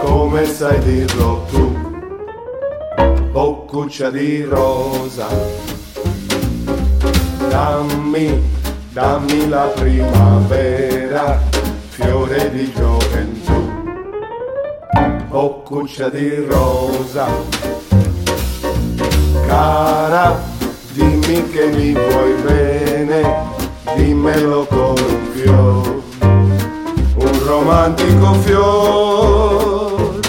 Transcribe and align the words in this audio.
come 0.00 0.44
sai 0.44 0.78
dirlo 0.80 1.44
tu, 1.50 1.76
boccuccia 3.32 4.10
di 4.10 4.42
rosa. 4.44 5.26
Dammi, 7.48 8.42
dammi 8.92 9.48
la 9.48 9.72
primavera, 9.74 11.40
fiore 11.88 12.50
di 12.50 12.72
gioventù, 12.72 13.70
boccuccia 15.28 16.08
di 16.08 16.34
rosa. 16.46 17.26
Cara, 19.46 20.40
dimmi 20.92 21.48
che 21.50 21.66
mi 21.66 21.92
vuoi 21.92 22.34
bene, 22.42 23.34
dimmelo 23.96 24.66
con 24.66 24.94
un 24.96 25.28
fiore 25.32 25.97
romantico 27.48 28.34
fior. 28.44 30.20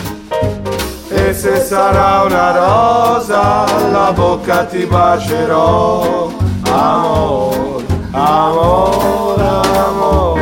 E 1.10 1.34
se 1.34 1.62
sarà 1.62 2.24
una 2.24 2.52
rosa, 2.52 3.66
la 3.92 4.12
bocca 4.14 4.64
ti 4.66 4.86
bacerò, 4.86 6.32
amor, 6.64 7.84
amor, 8.12 9.42
amor. 9.42 10.40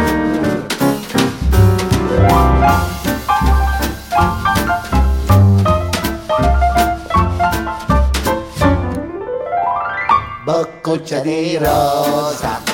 Boccuccia 10.44 11.20
di 11.20 11.58
rosa 11.58 12.67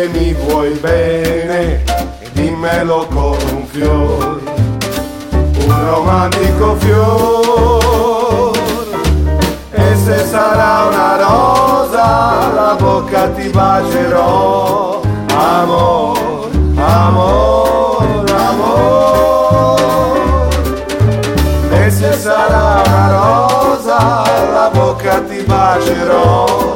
che 0.00 0.08
mi 0.08 0.32
vuoi 0.32 0.70
bene, 0.78 1.82
dimmelo 2.32 3.06
con 3.12 3.36
un 3.52 3.66
fior, 3.66 4.40
un 5.30 5.90
romantico 5.90 6.74
fior. 6.76 8.56
E 9.72 9.96
se 9.96 10.24
sarà 10.24 10.86
una 10.88 11.16
rosa, 11.16 12.50
la 12.54 12.76
bocca 12.78 13.28
ti 13.28 13.48
bacerò, 13.50 15.02
amor, 15.34 16.48
amor, 16.76 18.24
amor. 18.48 19.80
E 21.72 21.90
se 21.90 22.12
sarà 22.14 22.82
una 22.86 23.10
rosa, 23.10 24.22
la 24.50 24.70
bocca 24.72 25.20
ti 25.20 25.42
bacerò. 25.42 26.69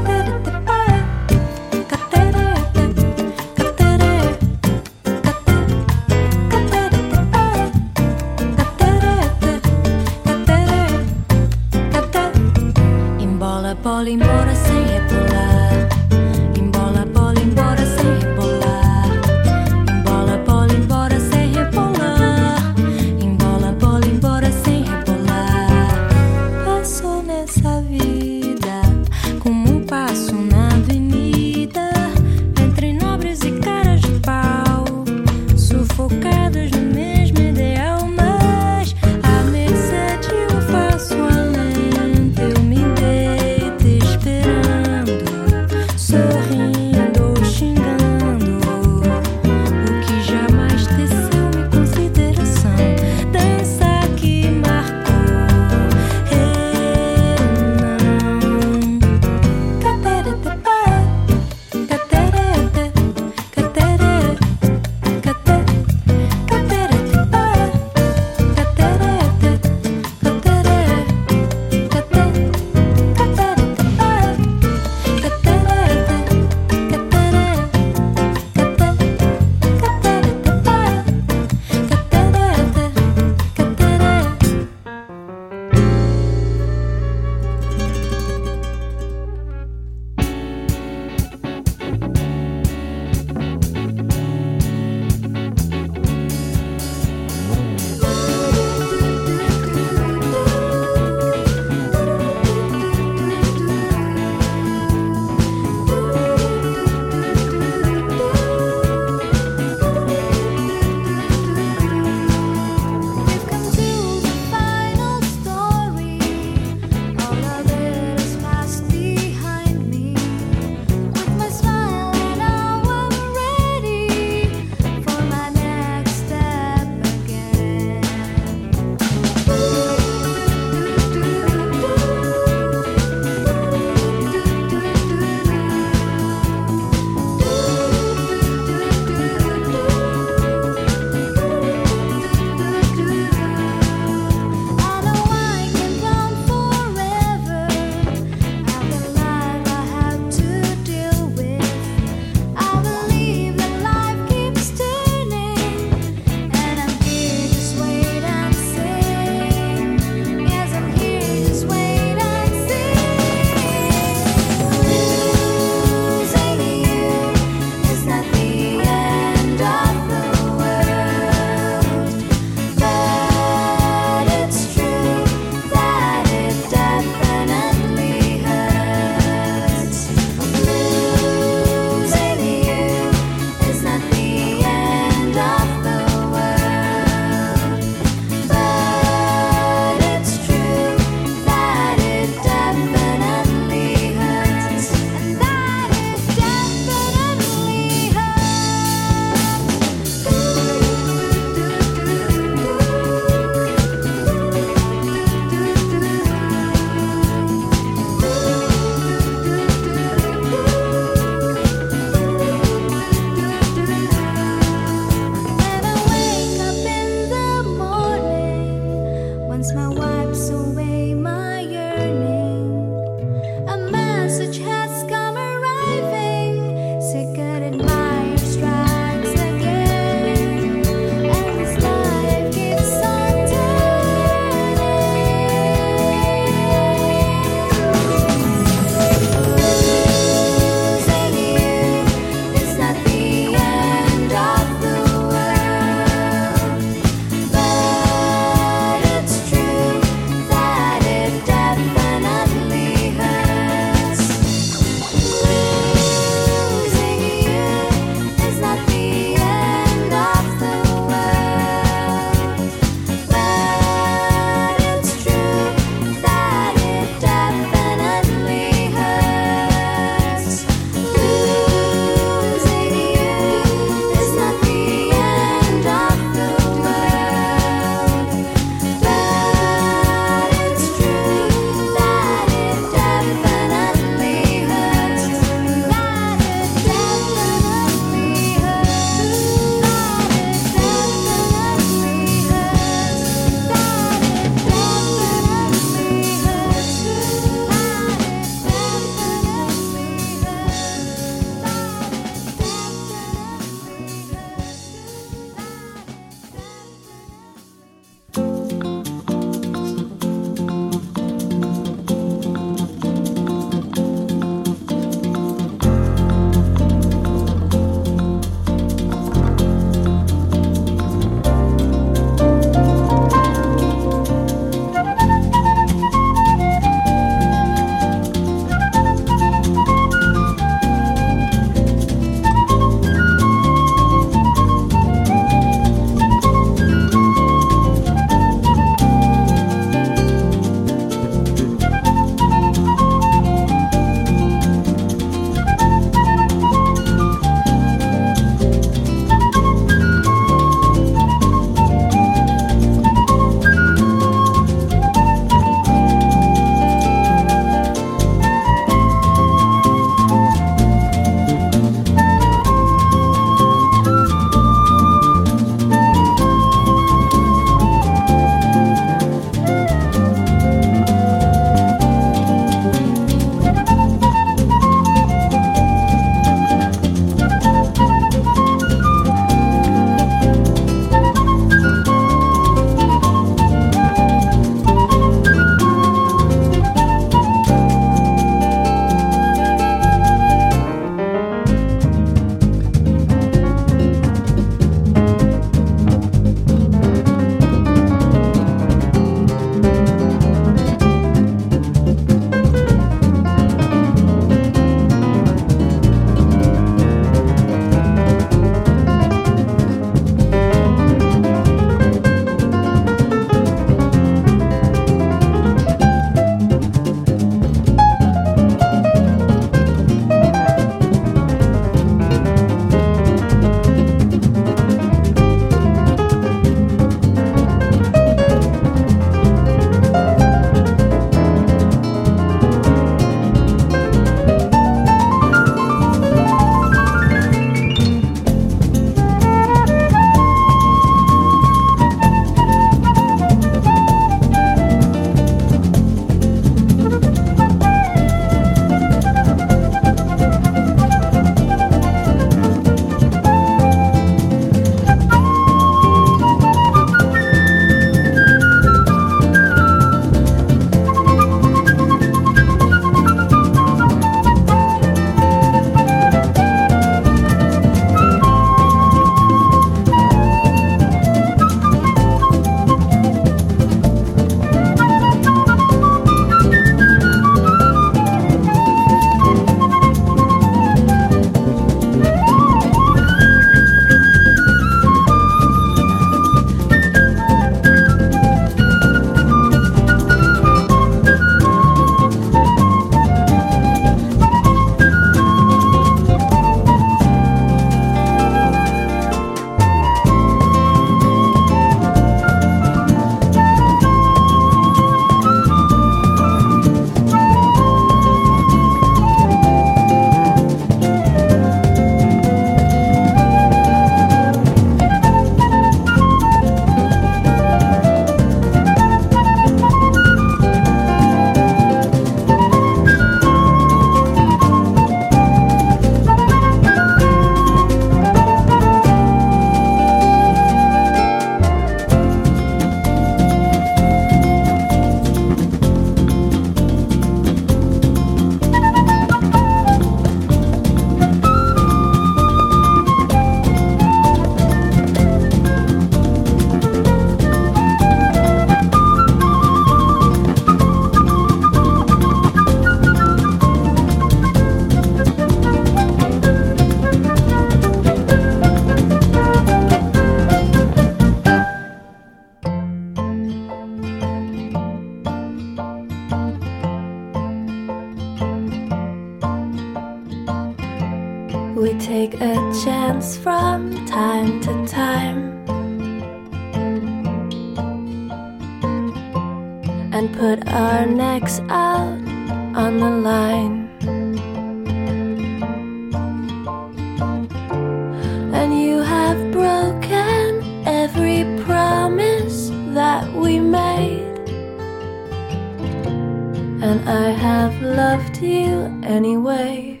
And 596.88 597.06
I 597.06 597.28
have 597.32 597.82
loved 597.82 598.40
you 598.40 598.70
anyway. 599.04 600.00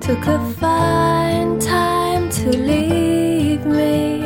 Took 0.00 0.24
a 0.28 0.38
fine 0.60 1.58
time 1.58 2.30
to 2.38 2.56
leave 2.56 3.66
me 3.66 4.20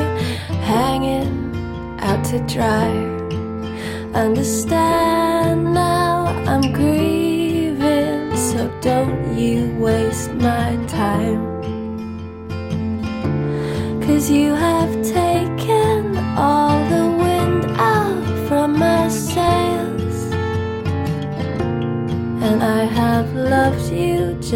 hanging 0.69 1.33
out 2.01 2.23
to 2.25 2.37
dry. 2.41 2.91
Understand 4.13 4.74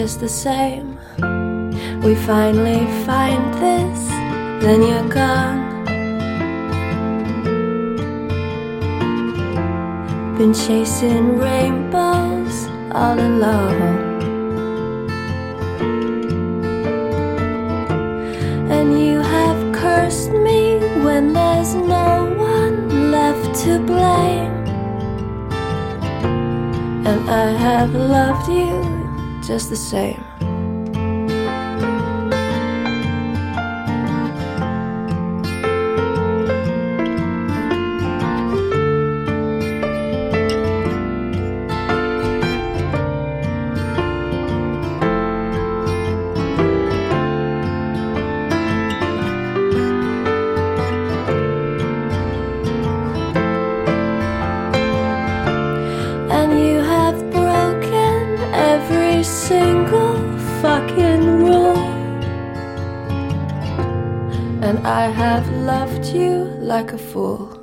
just 0.02 0.22
the 0.22 0.30
same. 0.30 0.98
We 2.06 2.16
finally 2.16 2.86
find 3.06 3.44
this, 3.56 4.02
then 4.64 4.80
you're 4.82 5.10
gone. 5.10 5.60
Been 10.38 10.54
chasing 10.54 11.38
rainbows 11.38 12.58
all 12.94 13.20
alone. 13.20 14.22
And 18.76 18.88
you 19.06 19.20
have 19.20 19.60
cursed 19.76 20.32
me 20.32 20.80
when 21.04 21.34
there's 21.34 21.76
no 21.76 22.14
one 22.38 23.12
left 23.12 23.48
to 23.64 23.80
blame. 23.80 24.56
And 27.10 27.20
I 27.30 27.48
have 27.68 27.94
loved 27.94 28.48
you 28.50 28.99
just 29.50 29.72
the 29.72 29.76
same. 29.76 30.19
Fucking 60.62 61.24
rule. 61.44 61.78
And 64.62 64.86
I 64.86 65.10
have 65.10 65.50
loved 65.50 66.06
you 66.08 66.44
like 66.60 66.92
a 66.92 66.98
fool. 66.98 67.59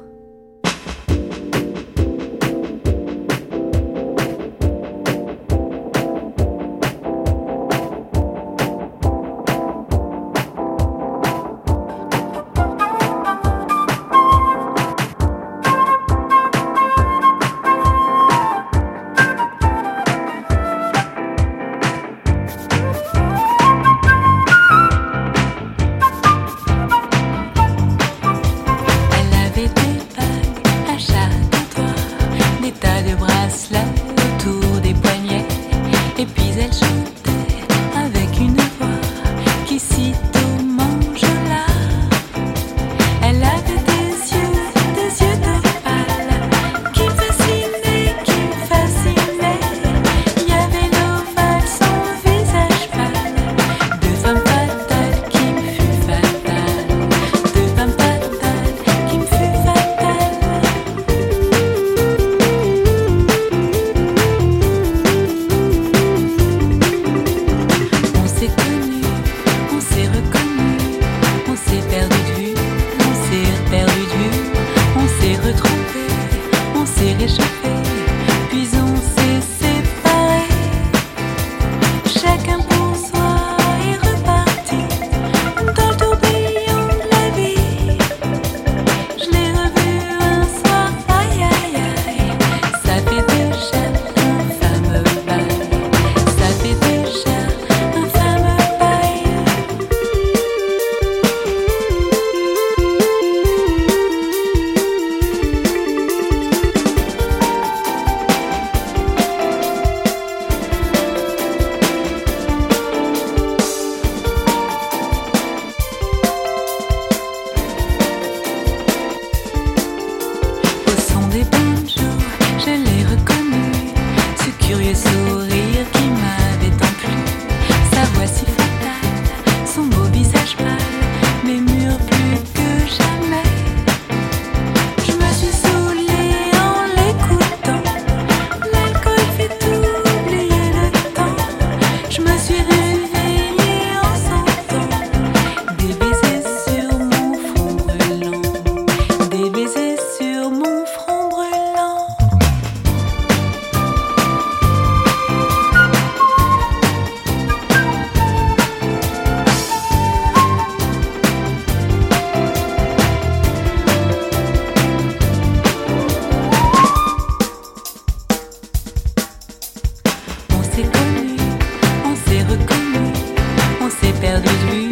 faire 174.27 174.41
des. 174.41 174.86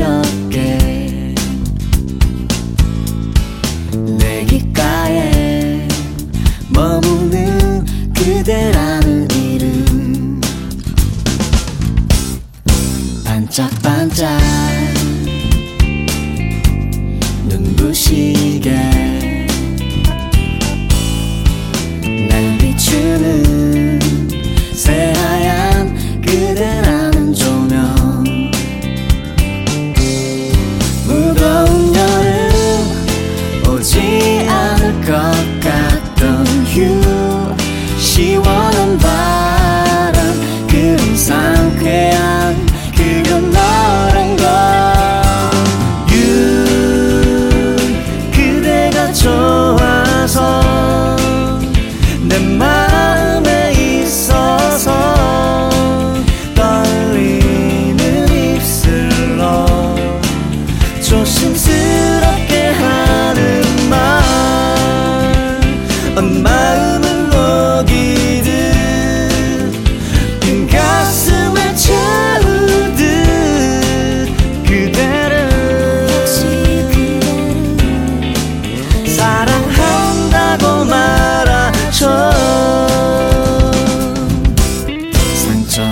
up. 0.00 0.47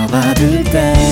받을 0.05 0.63
때 0.65 1.06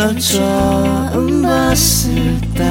널 0.00 0.18
처음 0.18 1.42
봤을 1.42 2.40
때 2.54 2.64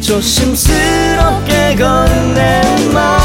조심스럽게 0.00 1.76
걷는 1.76 2.34
내맘 2.34 3.15